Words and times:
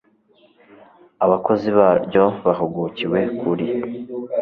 abakozi 1.25 1.67
baryo 1.77 2.23
bahugukiwe 2.45 3.19
kuri 3.39 3.67